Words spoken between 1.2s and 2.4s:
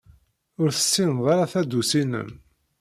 ara tadusi-nnem.